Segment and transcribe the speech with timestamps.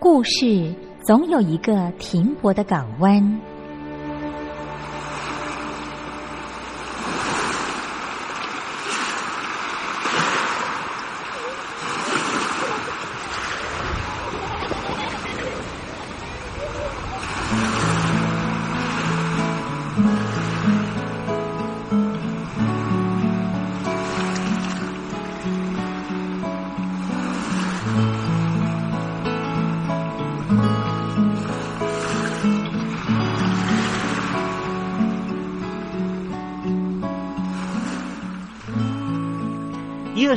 [0.00, 3.40] 故事总有一个停泊的港湾。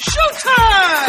[0.00, 1.08] Showtime!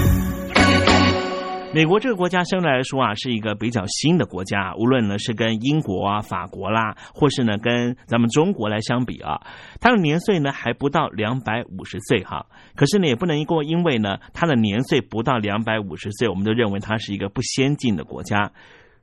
[1.73, 4.73] 美国这个国家相对来说啊，是一个比较新的国家。
[4.77, 9.39] 无论呢是跟英国啊、法国啦，或是呢跟咱们中国来相比啊，
[9.79, 12.45] 它的年岁呢还不到两百五十岁哈。
[12.75, 18.51] 可是呢，也不能够因为呢它的年岁不到两百五十岁，我们都认为它是一个不先进的国家。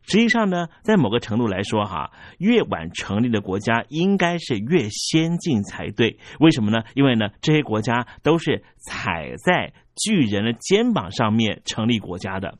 [0.02, 6.18] 实际上呢，在某个程度来说哈，越晚成立的国家应该是越先进才对。
[6.40, 6.82] 为什么呢？
[6.94, 9.72] 因为呢这些国家都是踩在。
[10.00, 12.56] 巨人的肩膀上面成立国家的，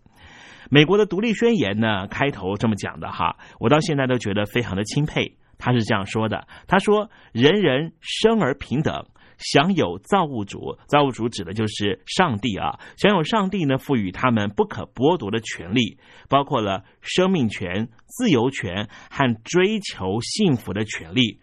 [0.70, 5.36] 美国的独立宣言呢，开头这么讲的哈，我到现在都觉得非常的钦佩。
[5.56, 9.06] 他是这样说的：他说，人人生而平等，
[9.38, 15.98] 享有造物主，造物主指的就是上帝啊，享有上帝呢赋予他们不可剥夺的权利，
[16.28, 21.40] 包括了生命权、自由权和追求幸福的权利。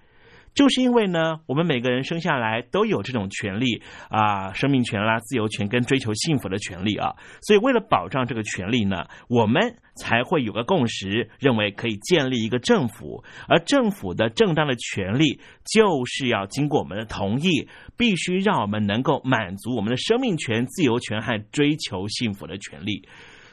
[0.56, 17.68] 就是因为呢，我们每个人生下来都有这种权利啊，生命权啦、自由权跟追求幸福的权利啊，所以为了保障这个权利呢，我们才会有个共识，认为可以建立一个政府，而政府的正当的权利就是要经过我们的同意，
[17.98, 23.08] 必须让我们能够满足我们的生命权、自由权和追求幸福的权利。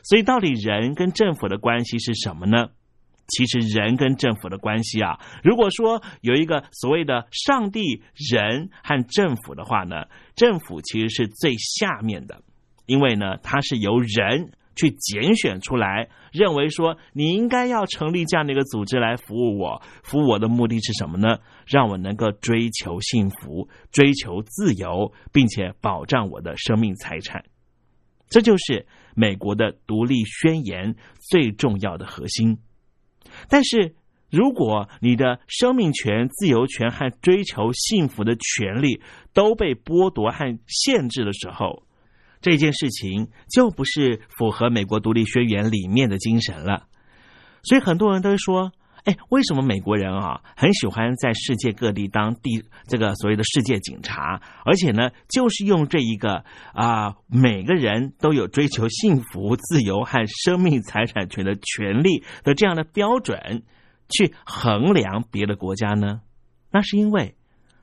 [0.05, 2.69] 所以，到底人跟政府的关系是什么呢？
[3.29, 10.05] 其实人跟政府的关系啊，如果说有一个所谓的上帝、人和政府的话呢，
[10.35, 12.43] 政府其实是最下面的，
[12.87, 21.39] 因为呢，它是由人去拣选出来，认为说你应该要成立这样的一个组织来服务我，服务我的目的是什么呢？
[21.67, 27.45] 让我能够追求幸福、追求自由，并且保障我的生命财产。
[28.29, 30.97] 这就是美国的独立宣言
[31.31, 32.59] 最重要的核心。
[33.49, 33.95] 但是，
[34.31, 39.03] 如果你的生命权、自由权和追求幸福的权利
[39.33, 41.83] 都被剥夺和限制的时候，
[42.41, 46.87] 这件事情就不是符合美国独立宣言里面的精神了。
[47.63, 48.73] 所以，很多人都说
[49.05, 54.41] ：“哎，为什么美国人啊很喜欢在世界各地当地这个所谓的世界警察？
[54.65, 63.65] 而且呢，就是用这一个啊，每个人都有追求幸福、自由和生命财产权的权利的这样的标准
[64.09, 66.21] 去衡量别的国家呢？
[66.71, 67.35] 那是因为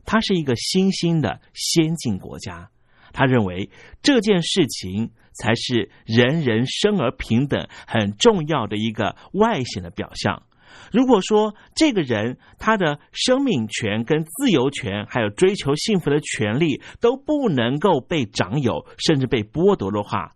[0.06, 2.70] 它是一个新兴的先进国家，
[3.12, 3.70] 他认为
[4.02, 10.44] 这件事情。”才是人人生而平等很重要的一个外显的表象。
[10.92, 20.34] 如果说这个人他的生命权、跟自由权，还有追求幸福的权利都不能够被掌有，甚至被剥夺的话，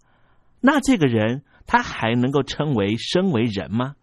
[0.62, 3.95] 那这个人他还能够称为身为人吗？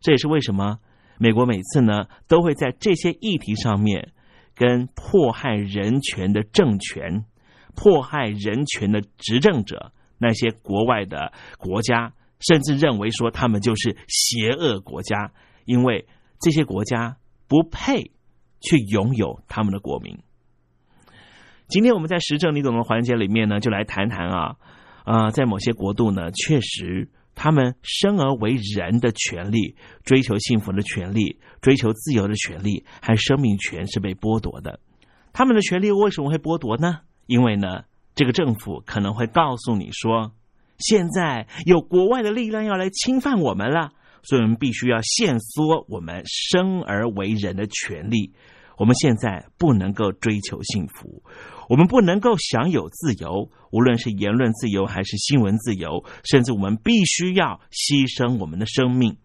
[0.00, 0.78] 这也是为什么
[1.18, 4.12] 美国每次呢都会在这些议题上面
[4.54, 7.24] 跟迫害人权的政权。
[7.76, 15.32] 迫害人权的执政者，那些国外的国家，甚至认为说他们就是邪恶国家，
[15.64, 16.06] 因为
[16.40, 17.16] 这些国家
[17.46, 18.10] 不配
[18.60, 20.18] 去拥有他们的国民。
[21.68, 24.56] 今天我们在实证你懂的环节里面呢，就来谈谈啊
[25.04, 34.80] 啊，在某些国度呢，确实他们生而为人的权利、追求幸福的权利、追求自由的权利和生命权是被剥夺的。
[35.32, 37.02] 他们的权利为什么会剥夺呢？
[37.26, 37.84] 因为呢，
[38.16, 40.32] 这个政府可能会告诉你说，
[40.80, 48.32] 现在有国外的力量要来侵犯我们了，所以我们必须要限缩我们生而为人的权利。
[48.76, 51.22] 我们现在不能够追求幸福，
[51.68, 59.18] 我们不能够享有自由，无论是言论自由还是新闻自由，甚至我们必须要牺牲我们的生命，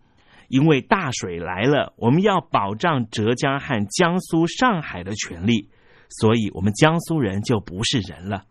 [0.49, 5.69] 因为大水来了，我们要保障浙江和江苏、上海的权利。
[6.07, 8.43] 所以，我们江苏人就不是人了，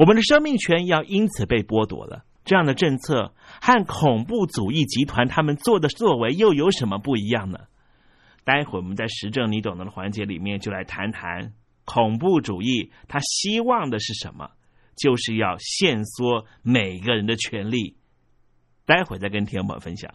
[0.00, 2.24] 我们的生命权要因此被剥夺了。
[2.42, 7.58] 这样的政策和恐怖主义集团他们做的作为又有什么不一样呢？
[8.42, 11.52] 待会儿我们在实证你懂得的环节里面就来谈谈
[11.84, 14.52] 恐怖主义他希望的是什么？
[14.96, 17.98] 就是要限缩每个人的权利。
[18.86, 20.14] 待会再跟听众朋友分享。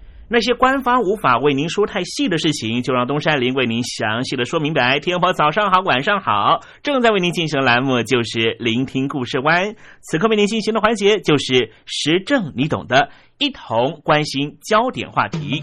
[0.33, 4.97] 那些官方无法为您说太细的事情，就让东山林为您详细的说明白。
[4.97, 9.75] 天婆早上好，晚上好，正在为您进行的栏目就是聆听故事湾。
[9.99, 13.09] 此刻为您进行的环节就是时政，你懂的，
[13.39, 15.61] 一同关心焦点话题。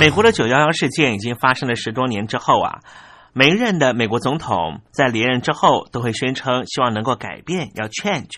[0.00, 2.78] 美国的九幺幺事件已经发生了十多年之后啊。
[3.38, 8.36] 每任的美国总统在连任之后，都会宣称希望能够改变，要 change。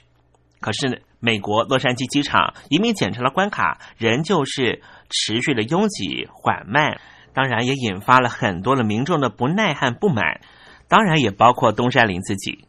[0.59, 6.99] 可是，美国洛杉矶机场移民检查的关卡仍旧是持续的拥挤缓慢，
[7.33, 10.41] 当然也引发了很多的民众的不耐和不满，
[10.89, 12.67] 当然也包括东山林自己。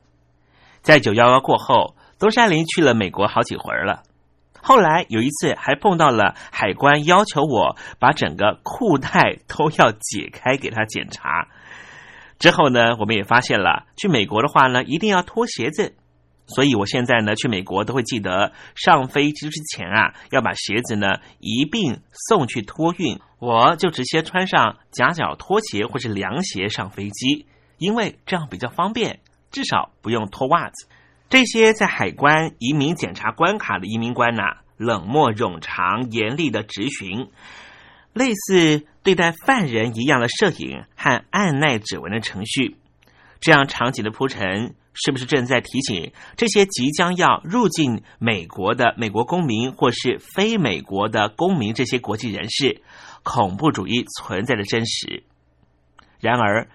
[0.83, 4.03] 在九幺幺过后，东山林去了美国好几回了，
[4.61, 11.47] 后来有一次还碰到了海关要求我把整个裤带都要解开给他检查。
[12.39, 15.93] 之后呢，我们也发现了，去美国的话呢，一定要脱鞋子。
[16.47, 23.19] 所以我现在呢，去美国都会记得上飞机之前啊，要把鞋子呢一并送去托运。
[23.37, 27.45] 我就直接穿上夹脚拖鞋或是凉鞋上飞机，
[27.77, 29.19] 因为这样比较方便，
[29.51, 30.87] 至少不用脱袜子。
[31.29, 34.43] 这些在海关移民检查关卡的移民官呐，
[34.77, 37.29] 冷漠冗长、严厉的质询。
[38.11, 42.75] 类似对待犯人一样的摄影和按耐指纹的程序，
[43.39, 52.81] 这样场景的铺陈，是不是正在提醒这些即将要入境美国的美国公民或是非美国的公民这些国际人士，
[53.23, 55.23] 恐怖主义存在的真实？
[56.19, 56.67] 然而，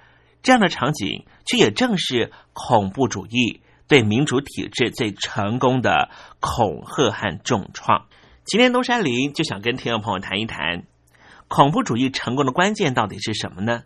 [0.42, 6.08] 这样的场景却也正是恐怖主义对民主体制最成功的
[6.40, 8.06] 恐吓和重创。
[8.46, 10.84] 今天东山林就想跟听众朋友谈一谈。
[11.54, 13.84] 恐怖主义成功的关键到底是什么呢？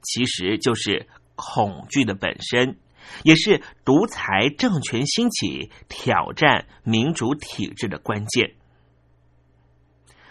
[0.00, 1.06] 其实就是
[1.36, 2.78] 恐惧的本身，
[3.24, 8.54] 也是独裁政权兴起、挑战民主体制的关键。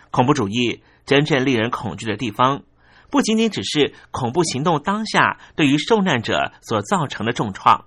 [0.09, 2.63] 恐怖主义真正令人恐惧的地方，
[3.11, 7.85] 不仅仅只是恐怖行动当下对于受难者所造成的重创，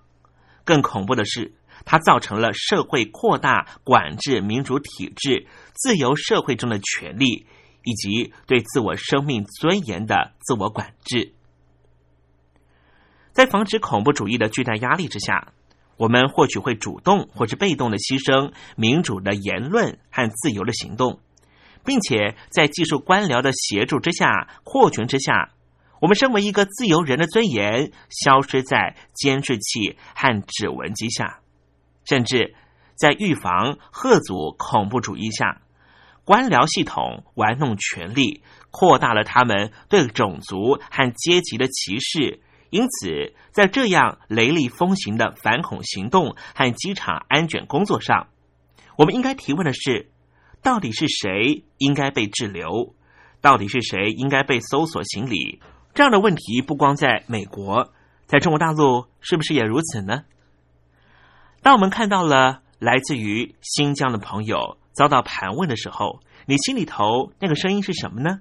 [0.62, 7.48] 更恐怖的是，它造成了社会扩大管制民主体制、自由社会中的权利。
[7.84, 11.32] 以及对自我生命尊严的自我管制，
[13.32, 15.52] 在防止恐怖主义的巨大压力之下，
[15.96, 21.20] 我们或许会主动或是被动的牺牲民主的言论和自由的行动，
[21.84, 25.50] 并且在技术官僚的协助之下、扩权之下，
[26.00, 31.40] 我们身为一个自由人的尊严消失在监视器和指纹机下，
[32.04, 32.54] 甚至
[32.94, 35.62] 在预防、贺阻恐怖主义下。
[36.24, 48.28] 官僚系统玩弄权力，扩大了他们对种族和阶级的歧视，因此，在这样雷厉风行的反恐行动和机场安检工作上，
[48.96, 50.10] 我们应该提问的是：
[50.62, 52.94] 到底是谁应该被滞留？
[53.40, 55.60] 到底是谁应该被搜索行李？
[55.94, 57.92] 这样的问题不光在美国，
[58.26, 60.22] 在中国大陆是不是也如此呢？
[61.62, 68.40] 当我们看到了来自于新疆的朋友遭到盘问的时候，你心里头那个声音是什么呢？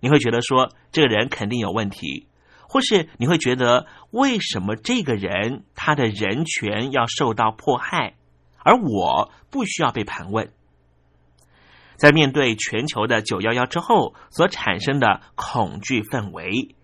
[0.00, 2.28] 你会觉得说这个人肯定有问题。
[2.68, 8.16] 或是你会觉得，为什么这个人他的人权要受到迫害，
[8.58, 10.50] 而我不需要被盘问？
[11.96, 16.74] 在面对全球的九幺幺之后所产生的恐惧氛围，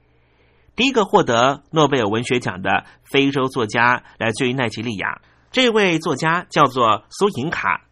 [0.76, 5.20] 第一个获得诺贝尔文学奖的非洲作家来自于奈及利亚，
[5.50, 7.88] 这位作家叫做苏银卡，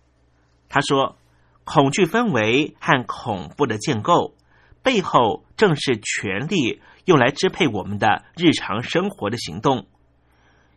[0.70, 1.18] 他说
[1.64, 4.34] ：“恐惧氛围和恐怖的建构
[4.82, 9.88] 背后，正是权力。”用来支配我们的日常生活的行动，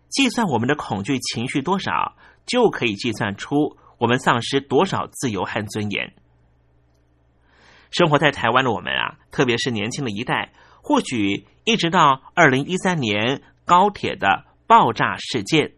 [0.09, 2.15] 计算我们的恐惧情绪多少，
[2.47, 6.13] 就可以计算出我们丧失多少自由和尊严。
[7.91, 15.73] 生活在台湾的我们啊，特别是年轻的一代，或许一直到二零一三年高铁的爆炸事件，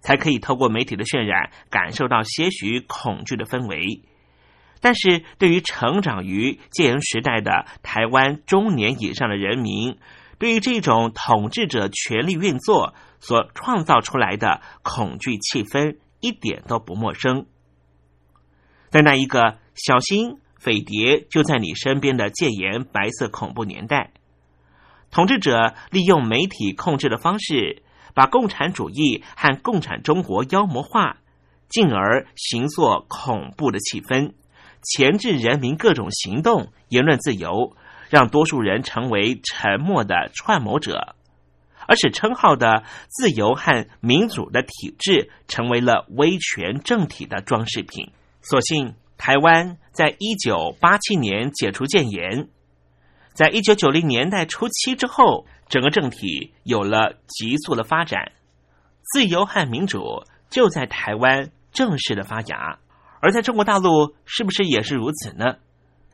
[0.00, 4.02] 才可以透过媒体的渲染，感受到些许恐惧的氛围。
[4.80, 9.98] 但是对于成长于戒严时代的台湾中年以上的人民，
[10.38, 17.44] 对于这种统治者权力运作所创造出来的恐惧气氛，一点都不陌生。
[18.88, 24.12] 在那一个小心匪谍就在你身边的戒严白色恐怖年代，
[25.10, 27.82] 统治者利用媒体控制的方式，
[28.14, 31.18] 把共产主义和共产中国妖魔化，
[31.68, 34.32] 进而形作恐怖的气氛。
[34.82, 37.76] 钳制人民各种行动、言论自由，
[38.08, 41.14] 让多数人成为沉默的串谋者，
[41.86, 48.10] 而使称号的自由和民主的体制成为了威权政体的装饰品。
[48.40, 52.48] 所幸，台湾在一九八七年解除戒严，
[53.34, 58.32] 在一九九零年代初期之后，整个政体有了急速的发展，
[59.02, 62.80] 自由和民主就在台湾正式的发芽。
[63.20, 65.56] 而在中国大陆，是不是也是如此呢？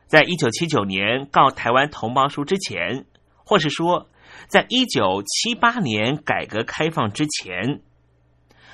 [0.05, 3.05] 在一九七九年告台湾同胞书之前，
[3.43, 4.07] 或是说，
[4.47, 7.81] 在一九七八年改革开放之前，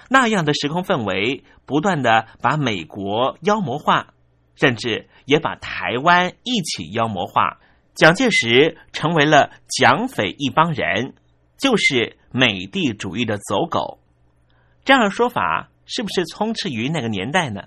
[0.09, 4.13] 那样的时空氛围，不断的把美国妖魔化，
[4.55, 7.59] 甚至也把台湾一起妖魔化。
[7.95, 11.13] 蒋介石成为了蒋匪一帮人，
[11.57, 13.99] 就是美帝主义的走狗。
[14.83, 17.61] 这样的说法，是不是充斥于那个年代呢？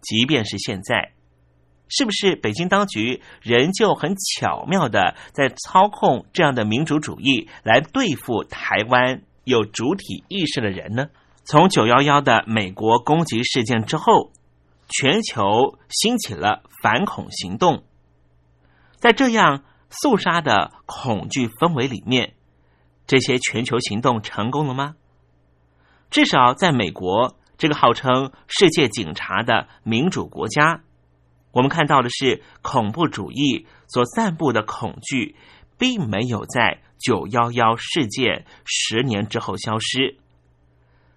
[0.00, 1.12] 即便是现在，
[1.88, 11.08] 是不是北京当局仍旧很巧妙的在操控这样的民主主义来对付台湾有主体意识的人呢？
[11.44, 14.32] 从九幺幺的美国攻击事件之后，
[14.88, 17.84] 全球兴起了反恐行动，
[18.96, 22.34] 在这样肃杀的恐惧氛围里面，
[23.06, 24.96] 这些全球行动成功了吗？
[26.10, 27.36] 至少在美国。
[27.58, 30.82] 这个号称世界警察的民主国家，
[31.52, 35.36] 我们看到的是恐怖主义所散布的恐惧，
[35.78, 40.18] 并没有在九幺幺事件十年之后消失。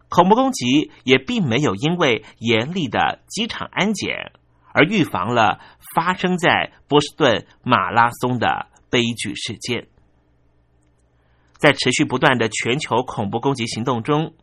[0.07, 4.31] 恐怖攻击也并没有因为严厉的机场安检
[4.71, 5.59] 而预防了
[5.95, 9.87] 发生在波士顿马拉松的悲剧事件。
[11.57, 14.33] 在持续不断的全球恐怖攻击行动中。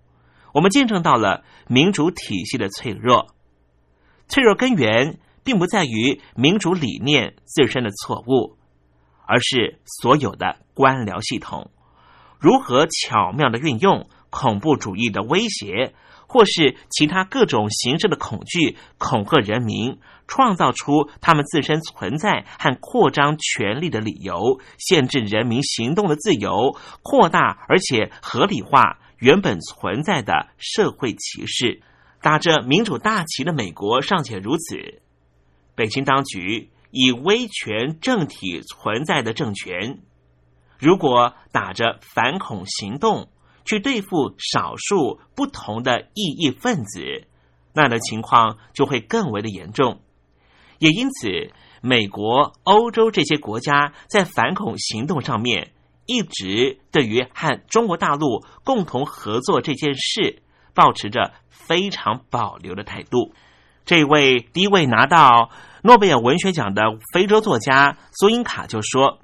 [0.52, 3.35] 我们见证到了民主体系的脆弱，
[4.26, 8.56] 脆弱根源并不在于民主理念自身的错误，
[9.26, 11.70] 而是所有的官僚系统
[12.40, 15.94] 如何巧妙的运用恐怖主义的威胁，
[16.27, 28.99] 或是其他各种形式的恐惧，恐吓人民，创造出他们自身存在和扩张权力的理由，限制人民行动的自由，扩大而且合理化。
[29.19, 31.81] 原本存在的社会歧视，
[32.21, 35.01] 打着民主大旗的美国尚且如此，
[35.75, 40.01] 北京当局以威权政体存在的政权，
[40.79, 43.31] 如果打着反恐行动
[43.66, 47.26] 去对付少数不同的异议分子，
[47.74, 50.00] 那的情况就会更为的严重。
[50.79, 51.52] 也因此，
[51.83, 55.72] 美国、欧洲这些国家在反恐行动上面。
[56.09, 60.40] 一直对于和中国大陆共同合作这件事，
[60.72, 63.35] 保持着非常保留的态度。
[63.85, 65.50] 这位第一位拿到
[65.83, 69.18] 诺贝尔文学奖的非洲作家苏英卡就说：“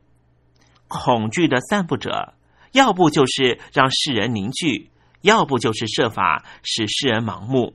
[0.89, 2.35] 恐惧的散布者
[2.73, 7.75] 要不就是让世人凝聚，要不就是设法使世人盲目。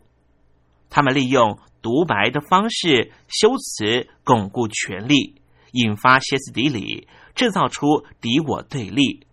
[0.90, 9.26] 他们利用独白的方式修辞巩固权力，引发歇斯底里，制造出敌我对立，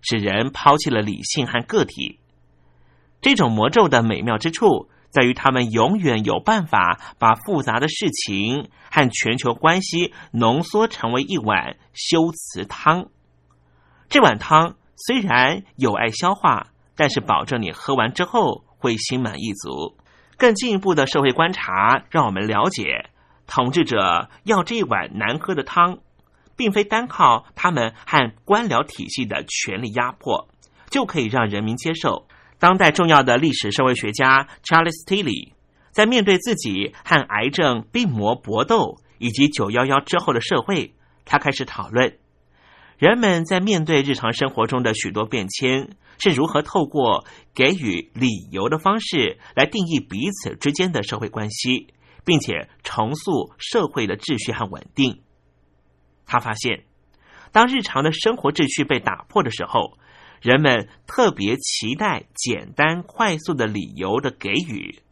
[0.00, 2.18] 使人抛弃了理性和个体。
[3.20, 4.88] 这种魔咒的美妙之处。
[5.08, 13.08] 在于他们永远有办法把复杂的事情和全球关系浓缩成为一碗修辞汤。
[14.10, 19.96] 这碗汤虽然有碍消化，但是保证你喝完之后会心满意足。
[20.38, 23.10] 更进一步的社会观察让我们了解，
[23.46, 25.98] 统治者要这一碗难喝的汤，
[26.56, 30.48] 并非单靠他们和官僚体系的权力压迫
[30.90, 32.26] 就可以让人民接受。
[32.58, 35.52] 当代重要的历史社会学家 Charles Tilly
[35.90, 42.18] 在面对自己和癌症病魔搏斗，以及九幺幺之后的社会，他开始讨论
[42.98, 51.88] 人们在面对日常生活中的许多变迁，是如何透过给予理由的方式来定义彼此之间的社会关系，
[52.24, 55.22] 并且重塑社会的秩序和稳定。
[56.24, 56.84] 他发现，
[57.52, 59.98] 当日常的生活秩序被打破的时候，
[60.40, 65.02] 人们特别期待简单快速的理由的给予。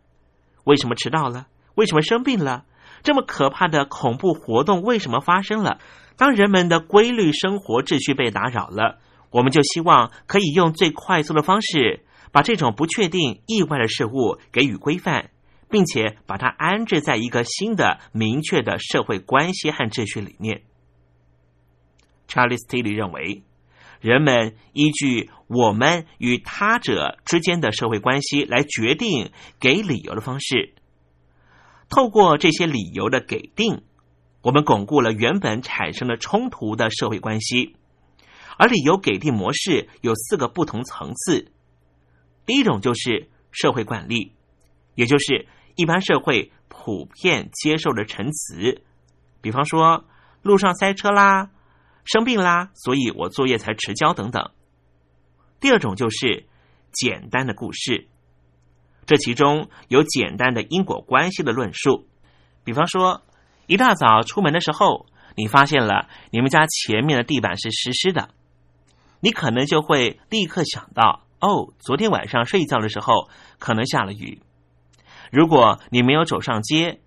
[0.65, 1.49] 为什么迟到了？
[1.75, 2.65] 为什么生病了？
[3.03, 5.79] 这么可怕的恐怖活动为什么发生了？
[6.17, 8.99] 当人们的规律生活秩序被打扰了，
[9.31, 15.31] 我们就希望可以用最快速的方式，把这种不确定、意外的事物给予规范，
[15.69, 20.63] 并且把它安置在一个新的、明确的社会关系和秩序里面。
[22.29, 23.43] 查理斯·蒂利认为。
[24.01, 30.75] 人们依据我们与他者之间的社会关系来决定给理由的方式。
[31.89, 33.81] 透过这些理由的给定，
[34.45, 37.77] 我们巩固了原本产生了冲突的社会关系。
[38.59, 41.51] 而理由给定模式有四个不同层次。
[42.47, 44.35] 第一种就是社会惯例，
[44.95, 48.83] 也就是一般社会普遍接受的陈词，
[49.41, 50.05] 比方说
[50.43, 51.51] 路上塞车啦。
[52.05, 54.51] 生病啦，所以我作业才迟交等等。
[55.59, 56.47] 第二种就是
[56.93, 58.09] 简单的故事，
[59.07, 62.07] 这其中有简单的因果关系的论述。
[62.63, 63.23] 比方说，
[63.67, 68.31] 一大早出门的时候，你发现了你们家前面的地板是湿湿的，
[69.21, 74.41] 你可能就会立刻想到：哦，昨天晚上睡觉的时候可能下了雨。
[75.31, 77.01] 如果你没有走上街，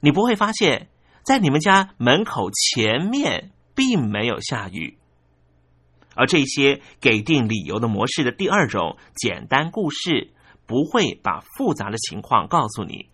[0.00, 0.88] 你不会发现，
[1.22, 3.52] 在你们家门口前面。
[3.76, 4.96] 并没有下雨，
[6.14, 10.32] 而这些给定理由的模式的第二种简单故事，
[10.64, 13.10] 不会把复杂的情况告诉你，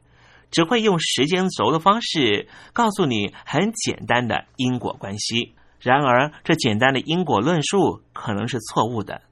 [0.53, 5.57] 只会用时间轴的方式告诉你很简单的因果关系。
[5.81, 9.23] 然而，这简单的因果论述可能是错误的。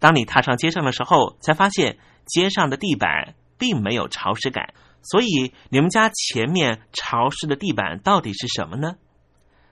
[0.00, 8.96] 当你踏上街上的时候，才发现街上的地板并没有潮湿感，所以你们家前面潮湿的地板到底是什么呢？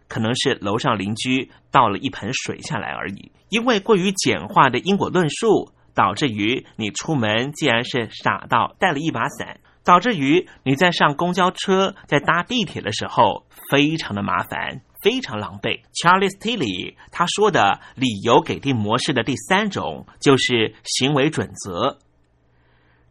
[0.06, 3.32] 可能是楼上邻居倒了一盆水下来而已。
[3.48, 15.80] 因为过于简化的因果论述，导致于你出门既然是傻到带了一把伞，导致于你在上公交车、在搭地铁的时候非常的麻烦，非常狼狈。
[15.92, 21.98] Charles Tilly 他说的理由给定模式的第三种就是行为准则。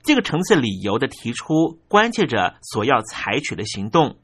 [0.04, 4.18] 这个层次理由的提出，关切着所要采取的行动。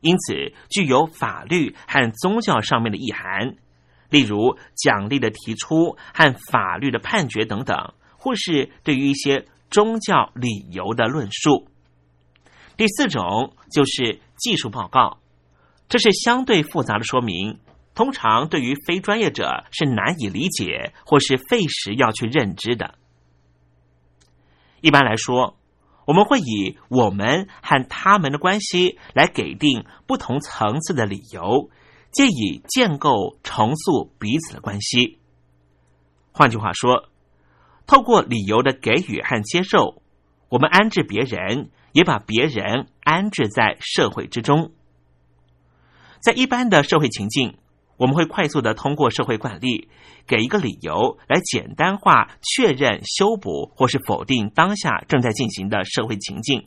[0.00, 3.54] 因此，具有法律和宗教上面的意涵，
[4.10, 11.68] 例如奖励的提出和法律的判决等等，或是对于一些宗教理由的论述。
[12.82, 15.20] 第四种就是技术报告，
[15.88, 17.60] 这是相对复杂的说明，
[17.94, 22.98] 通常对于非专业者是难以理解或是费时要去认知的。
[24.80, 25.56] 一般来说。
[26.04, 31.70] 我们会以我们和他们的关系来给定不同层次的理由，
[32.10, 35.20] 借以建构重塑彼此的关系。
[36.32, 37.08] 换句话说，
[37.86, 40.02] 透过理由的给予和接受，
[40.48, 44.72] 我们安置别人，也把别人安置在社会之中。
[46.20, 47.56] 在一般的社会情境。
[47.98, 49.88] 我们会快速的通过社会惯例，
[50.26, 56.66] 给一个理由来简单化确认、修补或是否定当下正在进行的社会情境。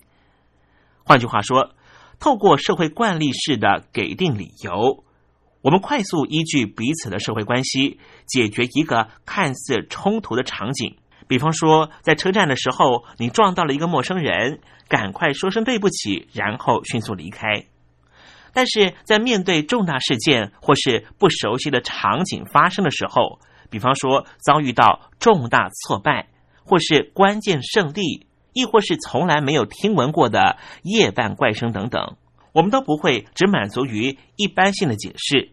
[1.04, 1.76] 换句话说，
[2.20, 5.04] 透过社会惯例式的给定理由，
[5.62, 10.96] 我们快速依据彼此的社会关系，解决一个看似冲突的场景。
[11.28, 17.66] 比方说，在车站的时候，你撞到了一个陌生人，赶快说声对不起，然后迅速离开。
[18.54, 26.30] 但是在面对重大事件或是不熟悉的场景发生的时候，比方说遭遇到重大挫败，
[26.64, 32.16] 或是关键胜利，亦或是从来没有听闻过的夜半怪声等等，
[32.54, 35.52] 我们都不会只满足于一般性的解释。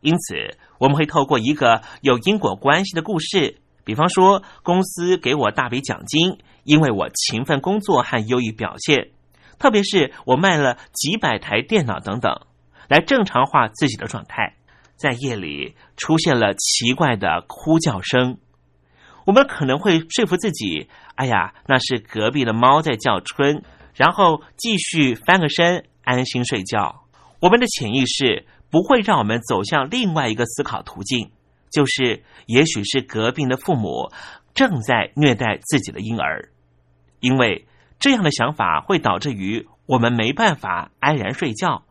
[0.00, 9.10] 因此，我们会透过一个有因果关系的故事，比方说公司给我大笔奖金，因为我勤奋工作和优异表现，
[9.58, 12.32] 特别是我卖了几百台电脑等等，
[12.88, 14.54] 来正常化自己的状态。
[14.96, 18.38] 在夜里出现了奇怪的哭叫声，
[19.26, 23.62] 我们可能会说服自己：“哎呀，那是隔壁的猫在叫春。”
[23.94, 27.04] 然后继续翻个身，安心睡觉。
[27.40, 28.46] 我们的潜意识。
[28.70, 31.30] 不会让我们走向另外一个思考途径，
[31.74, 34.12] 就是也许是隔壁的父母
[34.54, 36.50] 正在虐待自己的婴儿，
[37.18, 37.66] 因为
[37.98, 41.82] 这样的想法会导致于我们没办法安然睡觉，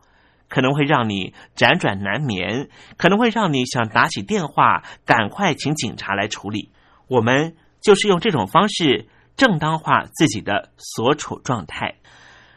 [0.48, 6.70] 可能会让你辗转难眠，可能会让你想打起电话赶快请警察来处理。
[7.06, 11.96] 我们就是用这种方式正当化自己的所处状态。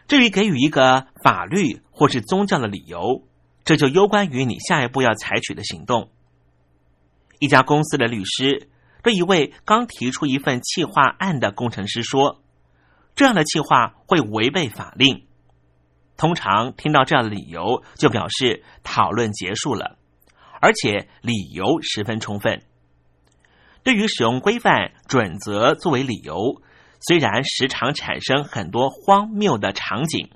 [0.08, 3.28] 至于给予一个法律或是宗教的理由。
[3.66, 6.10] 这就攸关于你下一步要采取的行动。
[7.40, 8.70] 一家公司的律师
[9.04, 12.42] 对一位刚提出一份企划案的工程师说
[13.16, 15.26] ：“这样的企划会违背法令。”
[16.18, 19.98] 通常听到这样的理由，就表示讨论结束了，
[20.62, 22.64] 而且理由十分充分。
[23.84, 26.62] 对于使用规范准则作为理由，
[27.00, 30.30] 虽然时常产生很多荒谬的场景，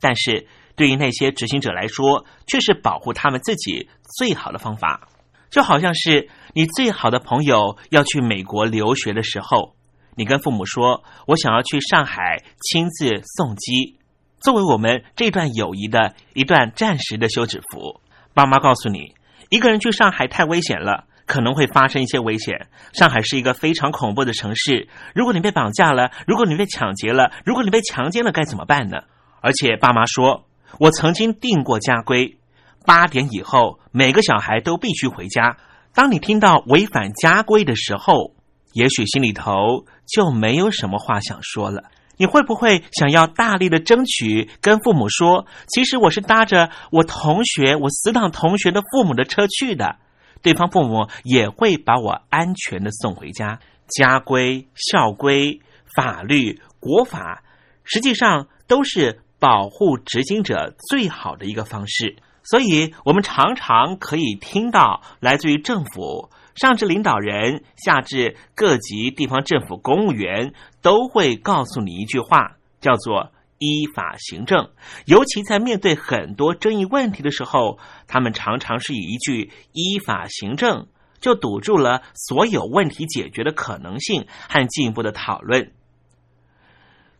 [0.00, 0.46] 但是。
[0.74, 5.06] 对于那些执行者来说，却是保护他们自己最好的方法。
[5.52, 9.76] 就好像是你最好的朋友要去美国留学的时候，
[10.16, 13.98] 你跟父母说：“我想要去上海亲自送机，
[14.40, 18.00] 作为我们这段友谊的一段暂时的休止符。”
[18.32, 19.14] 爸妈告诉你，
[19.50, 22.68] 一个人去上海太危险了，可能会发生一些危险。
[22.94, 29.02] 上海是一个非常恐怖的城市，如果你被绑架了，如果你被抢劫了，如果你被强奸了，该怎么办呢？
[29.42, 30.46] 而且爸妈说。
[30.78, 32.38] 我曾经定过家规，
[32.84, 35.56] 八点以后每个小孩都必须回家。
[35.94, 38.34] 当你听到违反家规的时候，
[38.72, 41.84] 也许心里头就没有什么话想说了。
[42.16, 49.96] 你会不会想要大力的争取，跟父母说，其实我是搭着我同学、我死党同学的父母的车去的，
[50.42, 53.60] 对方父母也会把我安全的送回家。
[53.88, 55.60] 家规、校规、
[55.96, 57.42] 法律、国法，
[57.84, 59.20] 实际上都是。
[59.42, 62.14] 保护执行者最好的一个方式，
[62.44, 70.52] 所以我们常常可以听到来自于政府上至领导人，下至各级地方政府公务员，
[70.82, 74.70] 都会告诉你一句话，叫做“依法行政”。
[75.06, 77.78] 尤其在面对很多争议问题的时候，
[78.08, 80.88] 他们常常是以一句“依法行政”
[81.20, 85.72] 就堵住了所有问题解决的可能性和进一步的讨论。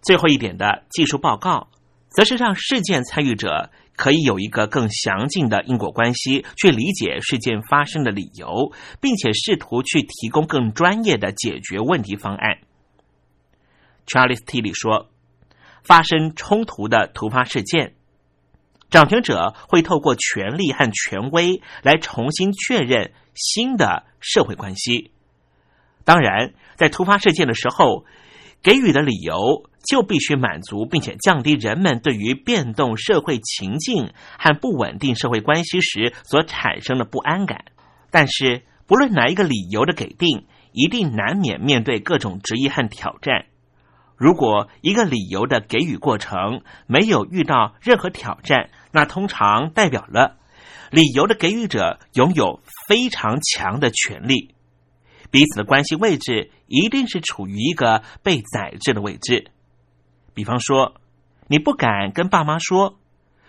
[0.03, 1.69] 最后一点的技术报告。
[2.15, 12.59] 则是让事件参与者可以有一个更详尽的因果关系，去理解事件发生的理由，并且试图去提供更专业的解决问题方案。
[14.07, 14.61] Charles T.
[14.61, 15.11] 里说，
[15.85, 17.95] 发生冲突的突发事件，
[18.91, 25.13] 掌权者会透过权力和权威来重新确认新的社会关系。
[26.05, 28.05] 当然，在突发事件的时候，
[28.63, 29.69] 给予的理由。
[29.85, 37.65] 就必须满足，并且降低人们对于变动社会情境和不稳定社会关系时所产生的不安感。
[38.09, 43.47] 但是，不论哪一个理由的给定，一定难免面对各种质疑和挑战。
[44.17, 50.37] 如果一个理由的给予过程没有遇到任何挑战，那通常代表了
[50.93, 54.55] 理由的给予者拥有非常强的权利，
[55.33, 59.51] 彼此的关系位置一定是处于一个被宰制的位置。
[60.35, 60.95] 比方说，
[61.49, 62.99] 你不敢跟爸妈说，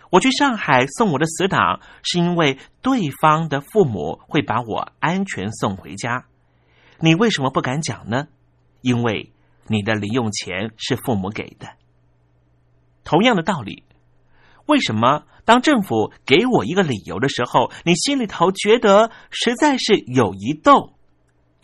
[0.10, 6.26] 我去上海送我的死党，是因为对方的父母会把我安全送回家。
[7.00, 8.28] 你为什么不敢讲呢？
[8.82, 9.34] 因为
[9.68, 11.68] 你的零用钱是父母给的。
[13.04, 13.84] 同样的道理，
[14.68, 20.93] 为什么当政府给我一个理由的时候，你心里头觉得实在是有一逗，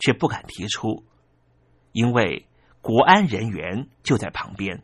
[0.00, 1.04] 却不敢提出？
[1.92, 2.46] 因为
[2.80, 4.82] 国安人员就在旁边。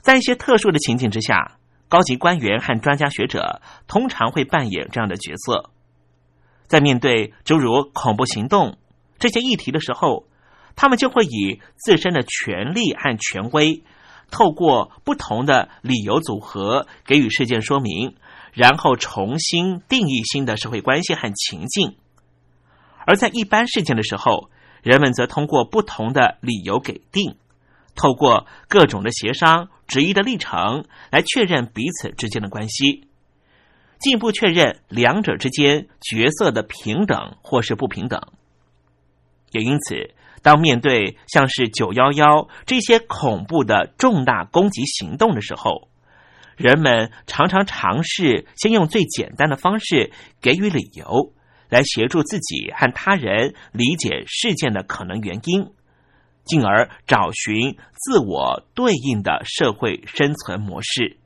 [0.00, 5.70] 在一些特殊的情景之下，高级官员和专家学者通常会扮演这样的角色。
[6.66, 8.78] 在面对诸如恐怖行动
[9.18, 10.26] 这些议题的时候，
[10.76, 13.82] 他们就会以自身的权力和权威，
[14.30, 18.16] 透过不同的理由组合给予事件说明，
[18.52, 21.96] 然后重新定义新的社会关系和情境。
[23.08, 24.50] 而在一般事件的时候，
[24.82, 27.36] 人们则通过不同的理由给定，
[27.94, 33.08] 透过各种的协商、质疑的历程来确认彼此之间的关系，
[33.98, 38.20] 进一步确认两者之间角色的平等或是不平等。
[39.52, 40.10] 也因此，
[40.42, 45.88] 当面对像是九幺幺这些恐怖的重大攻击行动的时候，
[46.58, 51.32] 人们常常尝试先用最简单的方式给予理由，
[51.68, 55.70] 来协助自己和他人理解事件的可能原因，
[56.44, 61.18] 进而找寻自我对应的社会生存模式。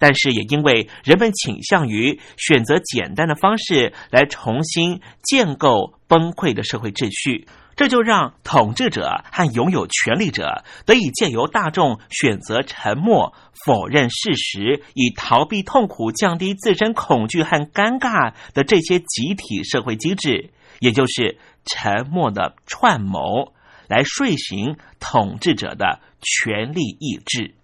[0.00, 13.32] 但是，也因为人们倾向于选择简单的方式来重新建构崩溃的社会秩序，这就让统治者和拥有权力者得以借由大众选择沉默、
[13.64, 20.50] 否认事实，以逃避痛苦、降低自身恐惧和尴尬的这些集体社会机制，
[20.80, 23.54] 也就是沉默的串谋，
[23.86, 27.54] 来睡醒统治者的权力意志。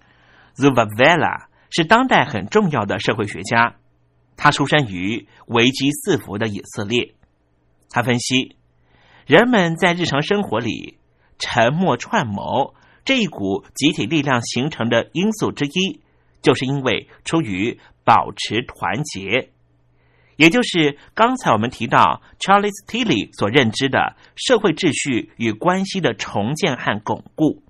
[0.56, 1.48] Zuvavela。
[1.76, 3.74] 是当代很重要的社会学家，
[4.36, 7.16] 他出生于危机四伏的以色列。
[7.90, 8.54] 他分析，
[9.26, 10.98] 人们在日常生活里
[11.38, 16.00] 沉默串谋这一股集体力量形成的因素之一，
[16.42, 19.50] 就是因为出于保持团结，
[20.36, 27.62] 也就是刚才我们提到 Charles Tilly 所认知的社会秩序与关系的重建和巩固。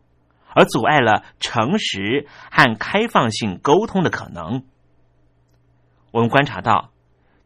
[0.56, 4.62] 而阻碍了诚实和开放性沟通的可能。
[6.12, 6.92] 我们观察到，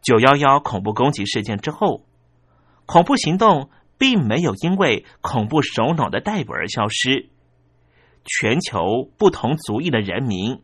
[0.03, 2.05] 九幺幺恐怖攻击事件之后，
[2.85, 7.29] 恐怖行动并没有因为恐怖首脑的逮捕而消失，
[8.25, 10.63] 全球不同族裔的人民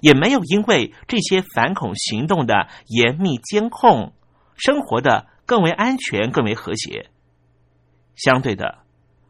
[0.00, 4.12] 也没有因为这些反恐行动的严密监控，
[4.56, 7.10] 生活的更为安全、更为和谐。
[8.14, 8.78] 相对的，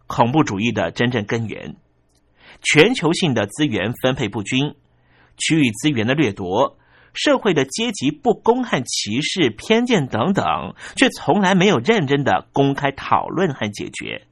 [0.07, 1.77] 恐怖主义的真正根源。
[2.63, 4.77] 全球性的资源分配不均、
[5.37, 6.79] 区域资源的掠夺、
[7.17, 10.45] 社会的阶级不公和歧视、偏见等等，
[10.97, 14.27] 却从来没有认真的公开讨论和解决。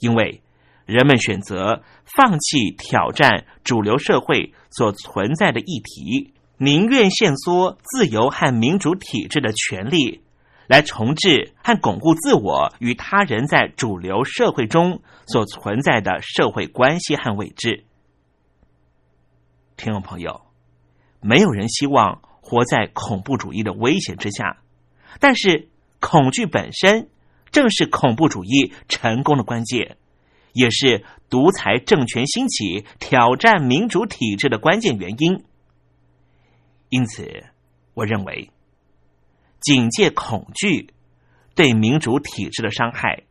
[0.00, 0.42] 因为
[0.84, 10.20] 人们选择放弃挑战主流社会所存在的议题，宁愿限缩自由和民主体制的权利。
[10.66, 17.84] 来重置和巩固自我与他人在主流社会中所存在的社会关系和位置。
[19.76, 20.40] 听众朋友，
[21.26, 24.58] 没有人希望活在恐怖主义的威胁之下，
[25.20, 27.08] 但是恐惧本身
[27.50, 29.96] 正是恐怖主义成功的关键，
[30.52, 35.42] 也是独裁政权兴起、挑战民主体制的关键原因。
[36.90, 37.44] 因此，
[37.94, 38.50] 我认为。
[39.60, 40.90] 警戒恐惧
[41.54, 43.22] 对民主体制的伤害，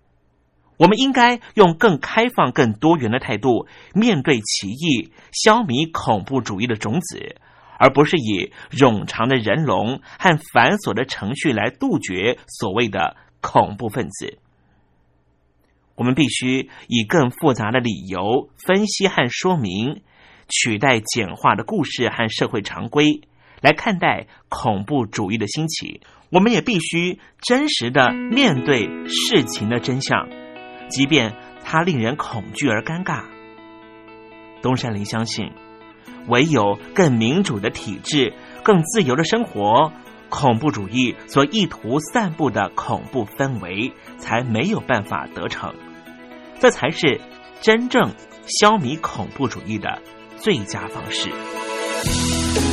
[0.78, 7.36] 我们应该用更开放、更多元的态度面对歧义，消弭恐怖主义的种子，
[7.84, 14.38] 而不是以冗长的人龙和繁琐的程序来杜绝所谓的恐怖分子。
[15.96, 20.02] 我们必须以更复杂的理由分析和说明，
[20.48, 23.20] 取代简化的故事和社会常规
[23.60, 26.00] 来看待恐怖主义的兴起。
[26.30, 30.30] 我们也必须真实的面对事情的真相，
[30.88, 33.26] 即便它令人恐惧而尴尬。
[34.62, 35.52] 东山林相信，
[36.28, 38.34] 唯有更民主的体制、
[38.64, 39.92] 更自由的生活，
[40.30, 45.74] 恐怖主义所意图散布的恐怖氛围才没有办法得逞。
[46.60, 47.20] 这才是
[47.62, 48.12] 真正
[48.48, 50.02] 消弭恐怖主义的
[50.38, 52.73] 最佳方式。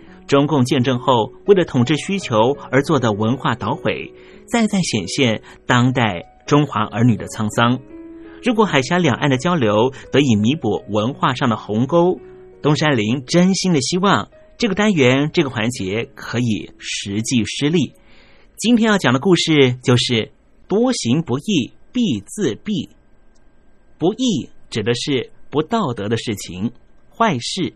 [0.31, 4.13] 中共建政后，为了统治需求而做的文化捣毁。
[4.47, 7.77] 再再显现当代中华儿女的沧桑。
[8.41, 12.17] 如果海峡两岸的交流得以弥补文化上的鸿沟，
[12.61, 17.93] 东山林真心的希望这个单元这个环节可以实际施力。
[18.55, 20.31] 今天要讲的故事就是
[20.69, 22.87] “多行不义必自毙”。
[23.99, 26.71] 不义指的是不道德的事情、
[27.13, 27.73] 坏事；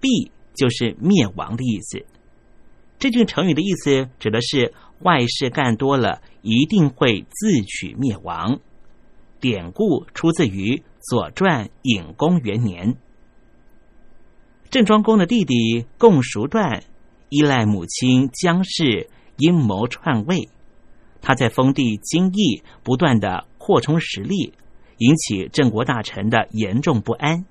[0.00, 2.04] 必就是灭亡的意思。
[2.98, 4.74] 这句成语的意思指的是。
[5.00, 8.58] 坏事干多了，一定会自取灭亡。
[9.38, 12.96] 典故出自于《左传》隐公元年。
[14.70, 16.82] 郑庄公的弟弟共叔段
[17.28, 20.48] 依赖母亲姜氏阴谋篡位，
[21.22, 24.52] 他在封地京邑不断的扩充实力，
[24.96, 27.44] 引起郑国大臣的严重不安。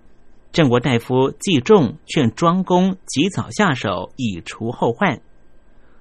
[0.57, 5.21] 郑国大夫季仲劝庄公及早下手，以除后患。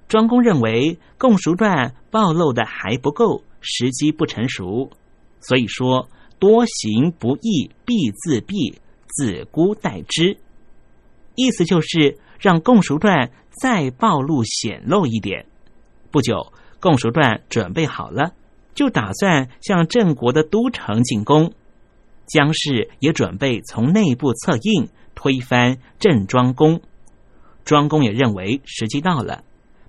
[0.09, 4.90] 庄公认为共熟传暴露的还不够，时机不成熟，
[5.40, 8.76] 所以说多行不义必自毙，
[9.09, 10.38] 子姑待之。
[11.34, 15.44] 意思就是让共熟传再暴露显露一点。
[16.11, 16.50] 不久，
[16.80, 18.32] 共熟传准备好了，
[18.74, 21.52] 就打算向郑国的都城进攻。
[22.27, 26.81] 姜氏也准备从内部策应，推翻郑庄公。
[27.64, 29.45] 庄公也认为时机到了。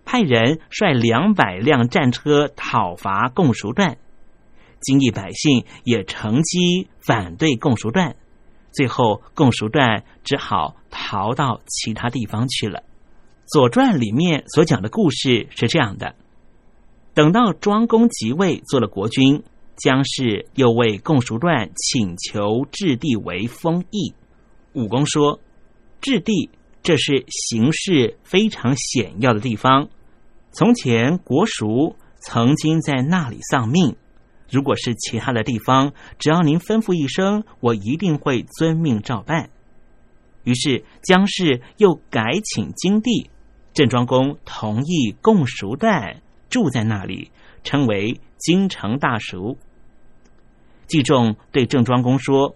[0.10, 3.98] 派人率两百辆战车讨伐共熟段，
[4.80, 8.16] 京邑百姓也乘机反对共熟段，
[8.72, 12.80] 最后共熟段只好逃到其他地方去了。
[13.48, 16.16] 《左传》里面所讲的故事是这样的：
[17.14, 19.44] 等到庄公即位做了国君，
[19.78, 24.14] 姜氏又为共熟段请求置地为封邑。
[24.74, 25.40] 武公说
[26.02, 26.50] ：“置地
[26.84, 29.90] 这是形势非常险要的地方。”
[30.52, 33.96] 从前国叔曾经在那里丧命，
[34.50, 39.50] 如果是其他的地方，只要您吩咐一声，我一定会遵命照办。
[40.44, 43.30] 于是姜氏又改请京地，
[43.74, 47.32] 郑庄公同意共熟段住在那里，
[47.64, 49.58] 称为京城大熟。
[50.88, 52.56] 季仲对郑庄公说：“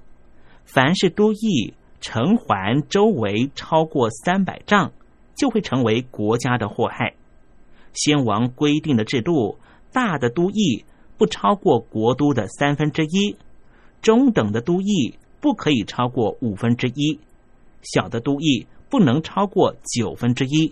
[0.66, 4.92] 凡是都邑城环周围超过三百丈，
[5.36, 7.14] 就会成为国家的祸害。”
[7.94, 9.58] 先王规定的制度，
[9.92, 10.86] 大的都邑
[11.18, 13.36] 不超过国都的三分之一，
[14.02, 17.20] 中等的都邑不可以超过五分之一，
[17.82, 20.72] 小的都邑不能超过九分之一。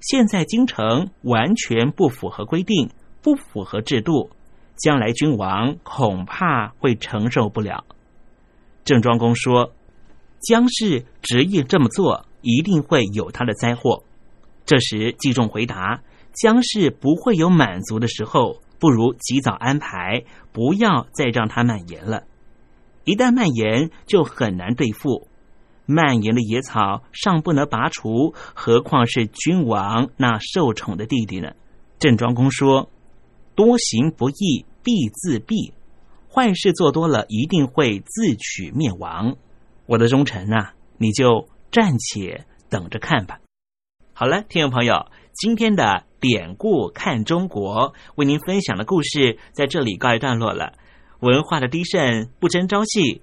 [0.00, 2.90] 现在京城完全不符合规定，
[3.22, 4.30] 不符合制度，
[4.82, 7.84] 将来君王恐怕会承受不了。
[8.82, 9.72] 郑庄公说
[10.42, 14.02] ：“姜氏执意这么做，一定会有他的灾祸。”
[14.66, 16.02] 这时季仲回答。
[16.32, 22.24] 姜氏不会有满足的时候，不如及早安排，不要再让它蔓延了。
[23.04, 25.28] 一旦蔓延，就很难对付。
[25.86, 31.52] 蔓延的野草尚不能拔除，何况是君王那受宠的弟弟呢？
[32.00, 32.90] 郑庄公说
[33.54, 35.72] ：“多行不义必自毙，
[36.32, 39.36] 坏事做多了一定会自取灭亡。”
[39.86, 43.40] 我的忠臣呐，你就暂且等着看吧。
[44.12, 50.74] 好了，听众朋友，今天的典故看中国为您分享的故事在这里告一段落了。
[51.20, 53.22] 文化的低渗不争朝气。